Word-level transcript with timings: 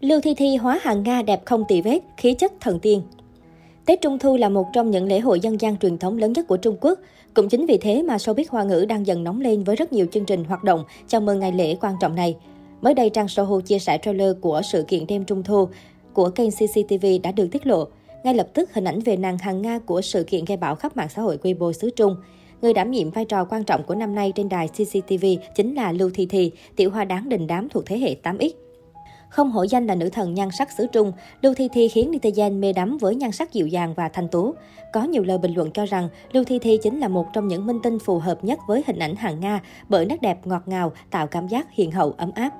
Lưu 0.00 0.20
Thi 0.20 0.34
Thi 0.34 0.56
hóa 0.56 0.78
hàng 0.82 1.02
Nga 1.02 1.22
đẹp 1.22 1.42
không 1.44 1.64
tì 1.68 1.80
vết, 1.80 2.00
khí 2.16 2.34
chất 2.34 2.52
thần 2.60 2.78
tiên. 2.80 3.02
Tết 3.86 4.00
Trung 4.00 4.18
Thu 4.18 4.36
là 4.36 4.48
một 4.48 4.66
trong 4.72 4.90
những 4.90 5.06
lễ 5.06 5.20
hội 5.20 5.40
dân 5.40 5.60
gian 5.60 5.76
truyền 5.76 5.98
thống 5.98 6.18
lớn 6.18 6.32
nhất 6.32 6.46
của 6.48 6.56
Trung 6.56 6.76
Quốc. 6.80 6.98
Cũng 7.34 7.48
chính 7.48 7.66
vì 7.66 7.78
thế 7.78 8.02
mà 8.02 8.16
showbiz 8.16 8.44
hoa 8.48 8.62
ngữ 8.62 8.84
đang 8.88 9.06
dần 9.06 9.24
nóng 9.24 9.40
lên 9.40 9.64
với 9.64 9.76
rất 9.76 9.92
nhiều 9.92 10.06
chương 10.12 10.24
trình 10.24 10.44
hoạt 10.44 10.64
động 10.64 10.84
chào 11.08 11.20
mừng 11.20 11.38
ngày 11.38 11.52
lễ 11.52 11.76
quan 11.80 11.94
trọng 12.00 12.14
này. 12.14 12.36
Mới 12.80 12.94
đây, 12.94 13.10
trang 13.10 13.28
Sohu 13.28 13.60
chia 13.60 13.78
sẻ 13.78 13.98
trailer 14.02 14.36
của 14.40 14.62
sự 14.72 14.82
kiện 14.82 15.06
đêm 15.06 15.24
Trung 15.24 15.42
Thu 15.42 15.68
của 16.12 16.30
kênh 16.30 16.50
CCTV 16.50 17.06
đã 17.22 17.32
được 17.32 17.48
tiết 17.52 17.66
lộ. 17.66 17.84
Ngay 18.24 18.34
lập 18.34 18.48
tức, 18.54 18.74
hình 18.74 18.84
ảnh 18.84 19.00
về 19.00 19.16
nàng 19.16 19.38
hàng 19.38 19.62
Nga 19.62 19.78
của 19.78 20.00
sự 20.00 20.24
kiện 20.24 20.44
gây 20.44 20.56
bão 20.56 20.74
khắp 20.74 20.96
mạng 20.96 21.08
xã 21.08 21.22
hội 21.22 21.38
Weibo 21.42 21.72
xứ 21.72 21.90
Trung. 21.90 22.16
Người 22.62 22.72
đảm 22.72 22.90
nhiệm 22.90 23.10
vai 23.10 23.24
trò 23.24 23.44
quan 23.44 23.64
trọng 23.64 23.82
của 23.82 23.94
năm 23.94 24.14
nay 24.14 24.32
trên 24.34 24.48
đài 24.48 24.68
CCTV 24.68 25.26
chính 25.54 25.74
là 25.74 25.92
Lưu 25.92 26.10
Thi 26.14 26.26
Thi, 26.26 26.50
tiểu 26.76 26.90
hoa 26.90 27.04
đáng 27.04 27.28
đình 27.28 27.46
đám 27.46 27.68
thuộc 27.68 27.86
thế 27.86 27.98
hệ 27.98 28.16
8X. 28.22 28.50
Không 29.28 29.50
hổ 29.50 29.62
danh 29.62 29.86
là 29.86 29.94
nữ 29.94 30.08
thần 30.08 30.34
nhan 30.34 30.48
sắc 30.50 30.72
xứ 30.72 30.86
Trung, 30.92 31.12
Lưu 31.42 31.54
Thi 31.54 31.68
Thi 31.72 31.88
khiến 31.88 32.12
netizen 32.12 32.60
mê 32.60 32.72
đắm 32.72 32.98
với 32.98 33.14
nhan 33.14 33.32
sắc 33.32 33.52
dịu 33.52 33.66
dàng 33.66 33.94
và 33.94 34.08
thanh 34.08 34.28
tú. 34.28 34.54
Có 34.92 35.02
nhiều 35.02 35.24
lời 35.24 35.38
bình 35.38 35.54
luận 35.54 35.70
cho 35.70 35.86
rằng 35.86 36.08
Lưu 36.32 36.44
Thi 36.44 36.58
Thi 36.58 36.78
chính 36.82 37.00
là 37.00 37.08
một 37.08 37.26
trong 37.32 37.48
những 37.48 37.66
minh 37.66 37.78
tinh 37.82 37.98
phù 37.98 38.18
hợp 38.18 38.44
nhất 38.44 38.58
với 38.68 38.84
hình 38.86 38.98
ảnh 38.98 39.16
hàng 39.16 39.40
Nga 39.40 39.60
bởi 39.88 40.06
nét 40.06 40.22
đẹp 40.22 40.46
ngọt 40.46 40.62
ngào, 40.66 40.92
tạo 41.10 41.26
cảm 41.26 41.48
giác 41.48 41.66
hiền 41.72 41.90
hậu 41.90 42.14
ấm 42.16 42.30
áp. 42.34 42.50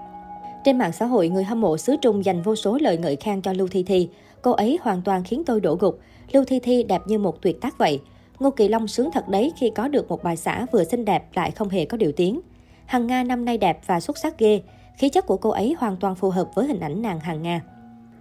Trên 0.64 0.78
mạng 0.78 0.92
xã 0.92 1.06
hội, 1.06 1.28
người 1.28 1.44
hâm 1.44 1.60
mộ 1.60 1.77
xứ 1.77 1.96
Trung 2.02 2.24
dành 2.24 2.42
vô 2.42 2.56
số 2.56 2.78
lời 2.80 2.98
ngợi 2.98 3.16
khen 3.16 3.42
cho 3.42 3.52
Lưu 3.52 3.69
Thi 3.69 3.82
Thi. 3.82 4.08
Cô 4.42 4.52
ấy 4.52 4.78
hoàn 4.82 5.02
toàn 5.02 5.24
khiến 5.24 5.42
tôi 5.46 5.60
đổ 5.60 5.74
gục. 5.74 5.98
Lưu 6.32 6.44
Thi 6.44 6.60
Thi 6.60 6.82
đẹp 6.82 7.02
như 7.06 7.19
một 7.19 7.42
tuyệt 7.42 7.60
tác 7.60 7.78
vậy. 7.78 8.00
Ngô 8.38 8.50
Kỳ 8.50 8.69
Long 8.69 8.88
sướng 8.88 9.10
thật 9.12 9.28
đấy 9.28 9.52
khi 9.56 9.70
có 9.70 9.88
được 9.88 10.08
một 10.08 10.22
bài 10.22 10.36
xã 10.36 10.66
vừa 10.72 10.84
xinh 10.84 11.05
đẹp 11.05 11.24
lại 11.34 11.50
không 11.50 11.69
hề 11.69 11.84
có 11.84 11.96
điều 11.96 12.12
tiếng. 12.12 12.41
Hằng 12.86 13.06
Nga 13.06 13.22
năm 13.22 13.44
nay 13.44 13.58
đẹp 13.58 13.80
và 13.86 14.00
xuất 14.00 14.19
sắc 14.19 14.38
ghê. 14.38 14.60
Khí 14.98 15.08
chất 15.08 15.26
của 15.26 15.36
cô 15.36 15.50
ấy 15.50 15.74
hoàn 15.78 15.96
toàn 15.96 16.14
phù 16.14 16.30
hợp 16.30 16.54
với 16.54 16.66
hình 16.66 16.80
ảnh 16.80 17.02
nàng 17.02 17.20
hàng 17.20 17.42
Nga. 17.42 17.62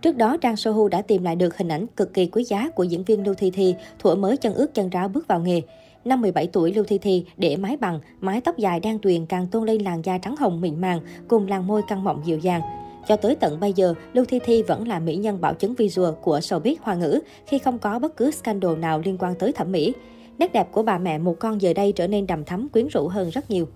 Trước 0.02 0.18
đó, 0.18 0.38
Trang 0.38 0.56
Sohu 0.56 0.88
đã 0.88 1.02
tìm 1.02 1.24
lại 1.24 1.36
được 1.36 1.58
hình 1.58 1.68
ảnh 1.68 1.88
cực 1.88 2.14
kỳ 2.14 2.26
quý 2.26 2.44
giá 2.44 2.70
của 2.70 2.84
diễn 2.84 3.04
viên 3.04 3.26
Lưu 3.26 3.34
Thi 3.34 3.52
Thi 3.52 3.76
thuở 4.00 4.16
mới 4.16 4.38
chân 4.38 4.54
ướt 4.54 4.74
chân 4.74 4.90
ráo 4.90 5.08
bước 5.08 5.28
vào 5.28 5.40
nghề. 5.40 5.62
Năm 6.06 6.22
17 6.22 6.48
tuổi, 6.48 6.74
Lưu 6.74 6.84
Thi 6.88 6.98
Thi 6.98 7.26
để 7.38 7.56
mái 7.56 7.78
bằng, 7.78 8.00
mái 8.20 8.42
tóc 8.42 8.58
dài 8.58 8.80
đen 8.80 9.00
tuyền 9.00 9.26
càng 9.26 9.48
tôn 9.48 9.66
lên 9.66 9.82
làn 9.82 10.02
da 10.06 10.18
trắng 10.18 10.36
hồng 10.36 10.62
mịn 10.62 10.82
màng 10.82 11.00
cùng 11.28 11.48
làn 11.48 11.68
môi 11.68 11.82
căng 11.88 12.04
mọng 12.04 12.22
dịu 12.26 12.38
dàng. 12.38 12.62
Cho 13.08 13.16
tới 13.16 13.36
tận 13.36 13.60
bây 13.60 13.74
giờ, 13.74 13.94
Lưu 14.14 14.26
Thi 14.26 14.40
Thi 14.46 14.64
vẫn 14.64 14.88
là 14.88 15.00
mỹ 15.00 15.16
nhân 15.16 15.42
bảo 15.42 15.54
chứng 15.54 15.76
visual 15.76 16.14
của 16.22 16.40
showbiz 16.40 16.76
hoa 16.82 16.96
ngữ 16.96 17.20
khi 17.46 17.58
không 17.58 17.80
có 17.80 18.00
bất 18.00 18.18
cứ 18.18 18.32
scandal 18.32 18.78
nào 18.78 19.02
liên 19.06 19.18
quan 19.20 19.36
tới 19.36 19.52
thẩm 19.52 19.72
mỹ. 19.72 19.94
Nét 20.38 20.54
đẹp 20.54 20.72
của 20.72 20.84
bà 20.84 20.98
mẹ 20.98 21.18
một 21.18 21.36
con 21.40 21.62
giờ 21.62 21.74
đây 21.74 21.92
trở 21.92 22.08
nên 22.08 22.28
đầm 22.28 22.44
thắm 22.44 22.70
quyến 22.70 22.88
rũ 22.88 23.08
hơn 23.08 23.30
rất 23.30 23.52
nhiều. 23.52 23.68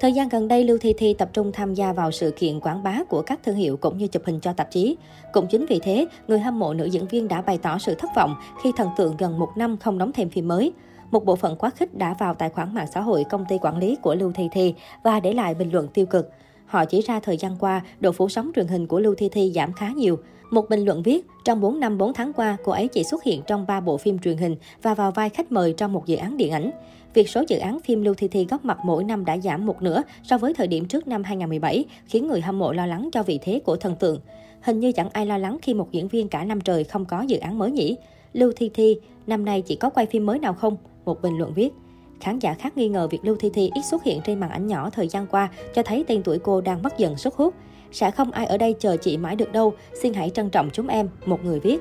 Thời 0.00 0.12
gian 0.12 0.28
gần 0.28 0.48
đây, 0.48 0.64
Lưu 0.64 0.78
Thi 0.78 0.94
Thi 0.98 1.14
tập 1.14 1.28
trung 1.32 1.52
tham 1.52 1.74
gia 1.74 1.92
vào 1.92 2.10
sự 2.10 2.30
kiện 2.30 2.60
quảng 2.60 2.82
bá 2.82 2.98
của 3.08 3.22
các 3.22 3.40
thương 3.44 3.56
hiệu 3.56 3.76
cũng 3.76 3.98
như 3.98 4.06
chụp 4.06 4.22
hình 4.24 4.40
cho 4.40 4.52
tạp 4.52 4.70
chí. 4.70 4.96
Cũng 5.32 5.46
chính 5.46 5.66
vì 5.66 5.80
thế, 5.82 6.06
người 6.28 6.38
hâm 6.38 6.58
mộ 6.58 6.74
nữ 6.74 6.84
diễn 6.84 7.06
viên 7.06 7.28
đã 7.28 7.42
bày 7.42 7.58
tỏ 7.58 7.78
sự 7.78 7.94
thất 7.94 8.10
vọng 8.16 8.34
khi 8.62 8.72
thần 8.76 8.88
tượng 8.96 9.16
gần 9.16 9.38
một 9.38 9.48
năm 9.56 9.76
không 9.76 9.98
đóng 9.98 10.12
thêm 10.12 10.30
phim 10.30 10.48
mới. 10.48 10.72
Một 11.10 11.24
bộ 11.24 11.36
phận 11.36 11.56
quá 11.56 11.70
khích 11.70 11.94
đã 11.94 12.14
vào 12.18 12.34
tài 12.34 12.50
khoản 12.50 12.74
mạng 12.74 12.86
xã 12.94 13.00
hội 13.00 13.24
công 13.24 13.44
ty 13.48 13.58
quản 13.58 13.78
lý 13.78 13.96
của 14.02 14.14
Lưu 14.14 14.32
Thi 14.34 14.48
Thi 14.52 14.74
và 15.02 15.20
để 15.20 15.32
lại 15.32 15.54
bình 15.54 15.70
luận 15.72 15.88
tiêu 15.88 16.06
cực. 16.06 16.30
Họ 16.66 16.84
chỉ 16.84 17.00
ra 17.00 17.20
thời 17.20 17.36
gian 17.36 17.56
qua, 17.56 17.82
độ 18.00 18.12
phủ 18.12 18.28
sóng 18.28 18.50
truyền 18.56 18.68
hình 18.68 18.86
của 18.86 19.00
Lưu 19.00 19.14
Thi 19.14 19.28
Thi 19.28 19.52
giảm 19.54 19.72
khá 19.72 19.88
nhiều. 19.96 20.18
Một 20.54 20.68
bình 20.68 20.84
luận 20.84 21.02
viết, 21.02 21.26
trong 21.44 21.60
4 21.60 21.80
năm 21.80 21.98
4 21.98 22.12
tháng 22.12 22.32
qua, 22.32 22.56
cô 22.64 22.72
ấy 22.72 22.88
chỉ 22.88 23.04
xuất 23.04 23.22
hiện 23.22 23.42
trong 23.46 23.66
3 23.66 23.80
bộ 23.80 23.96
phim 23.96 24.18
truyền 24.18 24.36
hình 24.36 24.56
và 24.82 24.94
vào 24.94 25.10
vai 25.10 25.28
khách 25.28 25.52
mời 25.52 25.74
trong 25.76 25.92
một 25.92 26.06
dự 26.06 26.16
án 26.16 26.36
điện 26.36 26.52
ảnh. 26.52 26.70
Việc 27.14 27.28
số 27.28 27.44
dự 27.48 27.58
án 27.58 27.80
phim 27.80 28.02
Lưu 28.02 28.14
Thi 28.14 28.28
Thi 28.28 28.46
góp 28.50 28.64
mặt 28.64 28.78
mỗi 28.84 29.04
năm 29.04 29.24
đã 29.24 29.38
giảm 29.38 29.66
một 29.66 29.82
nửa 29.82 30.02
so 30.22 30.38
với 30.38 30.54
thời 30.54 30.66
điểm 30.66 30.84
trước 30.84 31.08
năm 31.08 31.24
2017, 31.24 31.84
khiến 32.06 32.28
người 32.28 32.40
hâm 32.40 32.58
mộ 32.58 32.72
lo 32.72 32.86
lắng 32.86 33.08
cho 33.12 33.22
vị 33.22 33.38
thế 33.42 33.60
của 33.64 33.76
thần 33.76 33.96
tượng. 33.96 34.20
Hình 34.60 34.80
như 34.80 34.92
chẳng 34.92 35.10
ai 35.12 35.26
lo 35.26 35.38
lắng 35.38 35.58
khi 35.62 35.74
một 35.74 35.92
diễn 35.92 36.08
viên 36.08 36.28
cả 36.28 36.44
năm 36.44 36.60
trời 36.60 36.84
không 36.84 37.04
có 37.04 37.22
dự 37.22 37.38
án 37.38 37.58
mới 37.58 37.70
nhỉ. 37.70 37.96
Lưu 38.32 38.52
Thi 38.56 38.70
Thi, 38.74 38.96
năm 39.26 39.44
nay 39.44 39.62
chỉ 39.62 39.76
có 39.76 39.90
quay 39.90 40.06
phim 40.06 40.26
mới 40.26 40.38
nào 40.38 40.54
không? 40.54 40.76
Một 41.04 41.22
bình 41.22 41.38
luận 41.38 41.52
viết. 41.54 41.72
Khán 42.20 42.38
giả 42.38 42.54
khác 42.54 42.76
nghi 42.76 42.88
ngờ 42.88 43.08
việc 43.10 43.24
Lưu 43.24 43.36
Thi 43.40 43.50
Thi 43.54 43.70
ít 43.74 43.82
xuất 43.90 44.04
hiện 44.04 44.20
trên 44.24 44.40
màn 44.40 44.50
ảnh 44.50 44.66
nhỏ 44.66 44.90
thời 44.90 45.08
gian 45.08 45.26
qua 45.26 45.48
cho 45.74 45.82
thấy 45.82 46.04
tên 46.08 46.22
tuổi 46.22 46.38
cô 46.38 46.60
đang 46.60 46.82
mất 46.82 46.98
dần 46.98 47.16
sức 47.16 47.34
hút. 47.34 47.54
Sẽ 47.92 48.10
không 48.10 48.30
ai 48.30 48.46
ở 48.46 48.56
đây 48.56 48.74
chờ 48.78 48.96
chị 48.96 49.16
mãi 49.16 49.36
được 49.36 49.52
đâu, 49.52 49.74
xin 50.02 50.14
hãy 50.14 50.30
trân 50.30 50.50
trọng 50.50 50.70
chúng 50.72 50.88
em, 50.88 51.08
một 51.26 51.44
người 51.44 51.60
viết. 51.60 51.78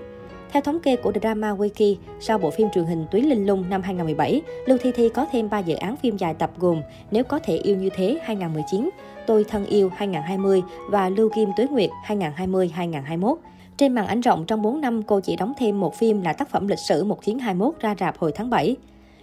Theo 0.51 0.61
thống 0.61 0.79
kê 0.79 0.95
của 0.95 1.11
Drama 1.21 1.53
Wiki, 1.53 1.95
sau 2.19 2.37
bộ 2.37 2.49
phim 2.49 2.67
truyền 2.73 2.85
hình 2.85 3.05
Tuyến 3.11 3.25
Linh 3.25 3.47
Lung 3.47 3.69
năm 3.69 3.81
2017, 3.81 4.41
Lưu 4.65 4.77
Thi 4.77 4.91
Thi 4.91 5.09
có 5.09 5.25
thêm 5.31 5.49
3 5.49 5.59
dự 5.59 5.75
án 5.75 5.95
phim 5.95 6.17
dài 6.17 6.33
tập 6.33 6.51
gồm 6.57 6.81
Nếu 7.11 7.23
có 7.23 7.39
thể 7.39 7.57
yêu 7.57 7.75
như 7.75 7.89
thế 7.95 8.19
2019, 8.23 8.89
Tôi 9.27 9.43
thân 9.43 9.65
yêu 9.65 9.89
2020 9.95 10.63
và 10.89 11.09
Lưu 11.09 11.29
Kim 11.29 11.49
Tuế 11.57 11.67
Nguyệt 11.67 11.89
2020-2021. 12.07 13.35
Trên 13.77 13.93
màn 13.93 14.07
ảnh 14.07 14.21
rộng 14.21 14.45
trong 14.45 14.61
4 14.61 14.81
năm, 14.81 15.03
cô 15.03 15.19
chỉ 15.19 15.35
đóng 15.35 15.53
thêm 15.57 15.79
một 15.79 15.95
phim 15.95 16.21
là 16.21 16.33
tác 16.33 16.49
phẩm 16.49 16.67
lịch 16.67 16.79
sử 16.79 17.03
1921 17.03 17.75
ra 17.79 17.95
rạp 17.99 18.17
hồi 18.17 18.31
tháng 18.35 18.49
7. 18.49 18.75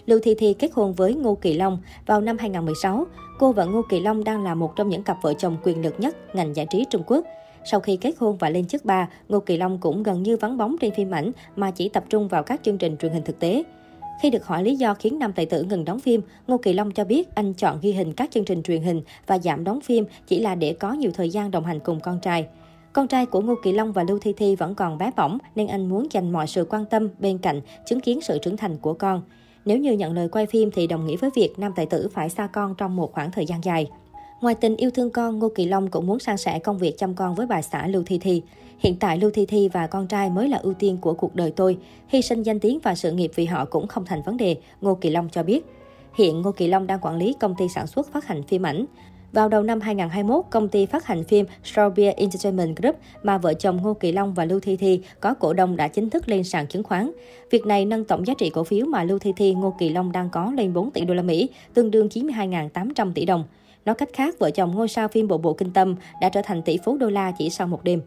Lưu 0.06 0.20
Thi 0.22 0.34
Thi 0.38 0.54
kết 0.58 0.70
hôn 0.74 0.94
với 0.94 1.14
Ngô 1.14 1.34
Kỳ 1.34 1.54
Long 1.54 1.78
vào 2.06 2.20
năm 2.20 2.38
2016. 2.38 3.06
Cô 3.40 3.52
và 3.52 3.64
Ngô 3.64 3.82
Kỳ 3.88 4.00
Long 4.00 4.24
đang 4.24 4.44
là 4.44 4.54
một 4.54 4.76
trong 4.76 4.88
những 4.88 5.02
cặp 5.02 5.22
vợ 5.22 5.34
chồng 5.34 5.56
quyền 5.62 5.82
lực 5.82 6.00
nhất 6.00 6.16
ngành 6.34 6.56
giải 6.56 6.66
trí 6.70 6.84
Trung 6.90 7.02
Quốc. 7.06 7.24
Sau 7.64 7.80
khi 7.80 7.96
kết 7.96 8.14
hôn 8.18 8.36
và 8.36 8.50
lên 8.50 8.66
chức 8.66 8.84
ba, 8.84 9.08
Ngô 9.28 9.40
Kỳ 9.40 9.56
Long 9.56 9.78
cũng 9.78 10.02
gần 10.02 10.22
như 10.22 10.36
vắng 10.36 10.56
bóng 10.56 10.76
trên 10.80 10.94
phim 10.94 11.10
ảnh 11.10 11.32
mà 11.56 11.70
chỉ 11.70 11.88
tập 11.88 12.04
trung 12.08 12.28
vào 12.28 12.42
các 12.42 12.60
chương 12.62 12.78
trình 12.78 12.96
truyền 12.96 13.12
hình 13.12 13.22
thực 13.22 13.38
tế. 13.38 13.62
Khi 14.22 14.30
được 14.30 14.46
hỏi 14.46 14.64
lý 14.64 14.76
do 14.76 14.94
khiến 14.94 15.18
nam 15.18 15.32
tài 15.32 15.46
tử 15.46 15.62
ngừng 15.62 15.84
đóng 15.84 16.00
phim, 16.00 16.20
Ngô 16.46 16.58
Kỳ 16.58 16.72
Long 16.72 16.90
cho 16.90 17.04
biết 17.04 17.34
anh 17.34 17.54
chọn 17.54 17.78
ghi 17.82 17.92
hình 17.92 18.12
các 18.12 18.30
chương 18.30 18.44
trình 18.44 18.62
truyền 18.62 18.82
hình 18.82 19.02
và 19.26 19.38
giảm 19.38 19.64
đóng 19.64 19.80
phim 19.80 20.04
chỉ 20.26 20.40
là 20.40 20.54
để 20.54 20.72
có 20.72 20.92
nhiều 20.92 21.10
thời 21.14 21.30
gian 21.30 21.50
đồng 21.50 21.64
hành 21.64 21.80
cùng 21.80 22.00
con 22.00 22.20
trai. 22.20 22.46
Con 22.92 23.08
trai 23.08 23.26
của 23.26 23.40
Ngô 23.40 23.54
Kỳ 23.62 23.72
Long 23.72 23.92
và 23.92 24.02
Lưu 24.02 24.18
Thi 24.18 24.32
Thi 24.36 24.56
vẫn 24.56 24.74
còn 24.74 24.98
bé 24.98 25.10
bỏng 25.16 25.38
nên 25.54 25.66
anh 25.66 25.88
muốn 25.88 26.06
dành 26.10 26.30
mọi 26.30 26.46
sự 26.46 26.66
quan 26.70 26.84
tâm 26.84 27.08
bên 27.18 27.38
cạnh, 27.38 27.60
chứng 27.86 28.00
kiến 28.00 28.20
sự 28.20 28.38
trưởng 28.38 28.56
thành 28.56 28.76
của 28.78 28.94
con. 28.94 29.22
Nếu 29.70 29.78
như 29.78 29.92
nhận 29.92 30.12
lời 30.12 30.28
quay 30.28 30.46
phim 30.46 30.70
thì 30.70 30.86
đồng 30.86 31.06
nghĩa 31.06 31.16
với 31.16 31.30
việc 31.34 31.58
nam 31.58 31.72
tài 31.76 31.86
tử 31.86 32.08
phải 32.12 32.30
xa 32.30 32.46
con 32.46 32.74
trong 32.74 32.96
một 32.96 33.12
khoảng 33.12 33.30
thời 33.30 33.46
gian 33.46 33.64
dài. 33.64 33.90
Ngoài 34.40 34.54
tình 34.54 34.76
yêu 34.76 34.90
thương 34.90 35.10
con, 35.10 35.38
Ngô 35.38 35.48
Kỳ 35.54 35.66
Long 35.66 35.88
cũng 35.90 36.06
muốn 36.06 36.18
san 36.18 36.36
sẻ 36.36 36.58
công 36.58 36.78
việc 36.78 36.98
chăm 36.98 37.14
con 37.14 37.34
với 37.34 37.46
bà 37.46 37.62
xã 37.62 37.86
Lưu 37.86 38.02
Thi 38.06 38.18
Thi. 38.18 38.42
Hiện 38.78 38.96
tại 38.96 39.18
Lưu 39.18 39.30
Thi 39.30 39.46
Thi 39.46 39.68
và 39.68 39.86
con 39.86 40.06
trai 40.06 40.30
mới 40.30 40.48
là 40.48 40.58
ưu 40.58 40.74
tiên 40.74 40.98
của 41.00 41.14
cuộc 41.14 41.34
đời 41.34 41.50
tôi. 41.50 41.78
Hy 42.08 42.22
sinh 42.22 42.42
danh 42.42 42.60
tiếng 42.60 42.78
và 42.82 42.94
sự 42.94 43.12
nghiệp 43.12 43.30
vì 43.34 43.44
họ 43.44 43.64
cũng 43.64 43.86
không 43.86 44.04
thành 44.04 44.22
vấn 44.22 44.36
đề, 44.36 44.56
Ngô 44.80 44.94
Kỳ 44.94 45.10
Long 45.10 45.28
cho 45.32 45.42
biết. 45.42 45.66
Hiện 46.14 46.42
Ngô 46.42 46.52
Kỳ 46.52 46.68
Long 46.68 46.86
đang 46.86 47.00
quản 47.02 47.16
lý 47.16 47.34
công 47.40 47.54
ty 47.58 47.68
sản 47.68 47.86
xuất 47.86 48.12
phát 48.12 48.26
hành 48.26 48.42
phim 48.42 48.66
ảnh. 48.66 48.84
Vào 49.32 49.48
đầu 49.48 49.62
năm 49.62 49.80
2021, 49.80 50.44
công 50.50 50.68
ty 50.68 50.86
phát 50.86 51.06
hành 51.06 51.24
phim 51.24 51.46
Strawbeer 51.64 52.12
Entertainment 52.16 52.76
Group 52.76 52.96
mà 53.22 53.38
vợ 53.38 53.54
chồng 53.54 53.82
Ngô 53.82 53.94
Kỳ 53.94 54.12
Long 54.12 54.34
và 54.34 54.44
Lưu 54.44 54.60
Thi 54.60 54.76
Thi 54.76 55.00
có 55.20 55.34
cổ 55.34 55.52
đông 55.52 55.76
đã 55.76 55.88
chính 55.88 56.10
thức 56.10 56.28
lên 56.28 56.44
sàn 56.44 56.66
chứng 56.66 56.82
khoán. 56.82 57.10
Việc 57.50 57.66
này 57.66 57.84
nâng 57.84 58.04
tổng 58.04 58.26
giá 58.26 58.34
trị 58.38 58.50
cổ 58.50 58.64
phiếu 58.64 58.86
mà 58.86 59.04
Lưu 59.04 59.18
Thi 59.18 59.32
Thi, 59.36 59.54
Ngô 59.54 59.74
Kỳ 59.78 59.88
Long 59.88 60.12
đang 60.12 60.30
có 60.30 60.52
lên 60.56 60.72
4 60.72 60.90
tỷ 60.90 61.04
đô 61.04 61.14
la 61.14 61.22
Mỹ, 61.22 61.48
tương 61.74 61.90
đương 61.90 62.08
92.800 62.08 63.12
tỷ 63.12 63.24
đồng. 63.24 63.44
Nói 63.84 63.94
cách 63.94 64.08
khác, 64.12 64.34
vợ 64.38 64.50
chồng 64.50 64.74
ngôi 64.74 64.88
sao 64.88 65.08
phim 65.08 65.28
Bộ 65.28 65.38
Bộ 65.38 65.52
Kinh 65.52 65.72
Tâm 65.72 65.96
đã 66.20 66.28
trở 66.28 66.42
thành 66.44 66.62
tỷ 66.62 66.78
phú 66.84 66.96
đô 66.96 67.08
la 67.08 67.32
chỉ 67.38 67.50
sau 67.50 67.66
một 67.66 67.84
đêm. 67.84 68.02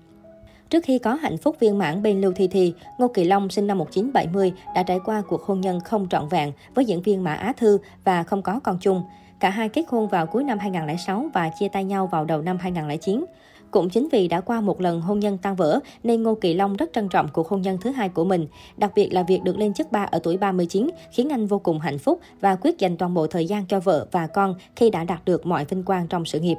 Trước 0.70 0.84
khi 0.84 1.00
có 1.00 1.14
hạnh 1.14 1.38
phúc 1.38 1.56
viên 1.60 1.78
mãn 1.78 2.04
bên 2.04 2.22
Lưu 2.22 2.32
Thi 2.36 2.48
Thi, 2.48 2.74
Ngô 2.98 3.08
Kỳ 3.08 3.24
Long 3.24 3.50
sinh 3.50 3.68
năm 3.68 3.78
1970 3.78 4.54
đã 4.76 4.84
trải 4.84 5.00
qua 5.06 5.22
cuộc 5.30 5.42
hôn 5.42 5.62
nhân 5.62 5.80
không 5.80 6.08
trọn 6.10 6.28
vẹn 6.28 6.52
với 6.76 6.86
diễn 6.86 7.02
viên 7.02 7.24
Mã 7.24 7.34
Á 7.34 7.54
Thư 7.58 7.78
và 8.04 8.24
không 8.24 8.42
có 8.42 8.60
con 8.64 8.78
chung. 8.82 9.04
Cả 9.44 9.50
hai 9.50 9.70
kết 9.70 9.86
hôn 9.88 10.08
vào 10.08 10.28
cuối 10.28 10.44
năm 10.44 10.60
2006 10.60 11.30
và 11.34 11.50
chia 11.50 11.68
tay 11.68 11.84
nhau 11.84 12.08
vào 12.08 12.26
đầu 12.26 12.42
năm 12.42 12.58
2009. 12.58 13.26
Cũng 13.72 13.90
chính 13.90 14.08
vì 14.12 14.28
đã 14.28 14.42
qua 14.42 14.62
một 14.62 14.82
lần 14.82 15.02
hôn 15.02 15.20
nhân 15.20 15.38
tan 15.38 15.56
vỡ 15.56 15.80
nên 16.04 16.24
Ngô 16.24 16.36
Kỳ 16.36 16.54
Long 16.54 16.76
rất 16.76 16.90
trân 16.94 17.10
trọng 17.10 17.28
cuộc 17.34 17.48
hôn 17.48 17.62
nhân 17.62 17.78
thứ 17.82 17.92
hai 17.92 18.10
của 18.10 18.26
mình. 18.26 18.48
Đặc 18.78 18.92
biệt 18.96 19.14
là 19.14 19.24
việc 19.24 19.44
được 19.44 19.58
lên 19.58 19.74
chức 19.74 19.92
ba 19.92 20.04
ở 20.04 20.20
tuổi 20.24 20.38
39 20.38 20.90
khiến 21.12 21.30
anh 21.30 21.48
vô 21.48 21.60
cùng 21.60 21.80
hạnh 21.80 21.98
phúc 21.98 22.20
và 22.42 22.56
quyết 22.56 22.80
dành 22.80 22.98
toàn 22.98 23.14
bộ 23.14 23.28
thời 23.28 23.46
gian 23.46 23.66
cho 23.66 23.80
vợ 23.80 24.08
và 24.12 24.28
con 24.28 24.56
khi 24.76 24.90
đã 24.90 25.04
đạt 25.04 25.26
được 25.26 25.46
mọi 25.46 25.66
vinh 25.66 25.84
quang 25.84 26.08
trong 26.08 26.26
sự 26.26 26.40
nghiệp. 26.40 26.58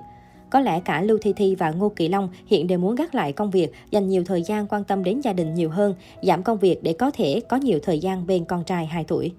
Có 0.50 0.61
lẽ 0.61 0.81
cả 0.81 1.03
Lưu 1.03 1.19
Thi 1.23 1.33
Thi 1.37 1.55
và 1.55 1.71
Ngô 1.71 1.89
Kỳ 1.89 2.09
Long 2.09 2.28
hiện 2.47 2.67
đều 2.67 2.78
muốn 2.78 2.94
gác 2.94 3.15
lại 3.15 3.33
công 3.33 3.50
việc, 3.50 3.73
dành 3.91 4.09
nhiều 4.09 4.25
thời 4.25 4.43
gian 4.43 4.67
quan 4.67 4.84
tâm 4.84 5.05
đến 5.05 5.20
gia 5.20 5.32
đình 5.32 5.55
nhiều 5.55 5.70
hơn, 5.70 5.94
giảm 6.23 6.43
công 6.43 6.58
việc 6.58 6.82
để 6.82 6.93
có 6.93 7.11
thể 7.11 7.41
có 7.49 7.56
nhiều 7.56 7.79
thời 7.82 7.99
gian 7.99 8.26
bên 8.26 8.44
con 8.44 8.64
trai 8.64 8.87
2 8.87 9.05
tuổi. 9.05 9.32